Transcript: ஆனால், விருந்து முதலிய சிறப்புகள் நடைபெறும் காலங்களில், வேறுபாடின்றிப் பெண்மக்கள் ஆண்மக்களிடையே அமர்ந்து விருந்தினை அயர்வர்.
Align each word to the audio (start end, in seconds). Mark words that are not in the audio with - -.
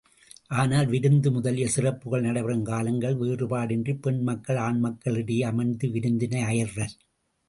ஆனால், 0.47 0.85
விருந்து 0.85 1.31
முதலிய 1.31 1.67
சிறப்புகள் 1.67 2.21
நடைபெறும் 2.21 2.63
காலங்களில், 2.63 3.19
வேறுபாடின்றிப் 3.21 4.01
பெண்மக்கள் 4.01 4.57
ஆண்மக்களிடையே 4.57 5.39
அமர்ந்து 5.41 5.87
விருந்தினை 5.87 6.41
அயர்வர். 6.43 6.95